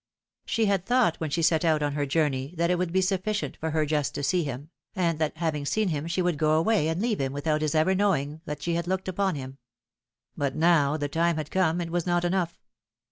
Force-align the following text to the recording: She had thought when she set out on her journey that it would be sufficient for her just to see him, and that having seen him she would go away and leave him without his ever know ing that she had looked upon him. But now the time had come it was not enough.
She 0.47 0.65
had 0.65 0.83
thought 0.83 1.17
when 1.17 1.29
she 1.29 1.43
set 1.43 1.63
out 1.63 1.83
on 1.83 1.93
her 1.93 2.07
journey 2.07 2.55
that 2.57 2.71
it 2.71 2.79
would 2.79 2.91
be 2.91 3.03
sufficient 3.03 3.55
for 3.57 3.69
her 3.69 3.85
just 3.85 4.15
to 4.15 4.23
see 4.23 4.43
him, 4.43 4.71
and 4.95 5.19
that 5.19 5.37
having 5.37 5.63
seen 5.63 5.89
him 5.89 6.07
she 6.07 6.23
would 6.23 6.39
go 6.39 6.53
away 6.53 6.87
and 6.87 6.99
leave 6.99 7.21
him 7.21 7.33
without 7.33 7.61
his 7.61 7.75
ever 7.75 7.93
know 7.93 8.15
ing 8.15 8.41
that 8.45 8.63
she 8.63 8.73
had 8.73 8.87
looked 8.87 9.07
upon 9.07 9.35
him. 9.35 9.59
But 10.35 10.55
now 10.55 10.97
the 10.97 11.07
time 11.07 11.35
had 11.37 11.51
come 11.51 11.79
it 11.79 11.91
was 11.91 12.07
not 12.07 12.25
enough. 12.25 12.59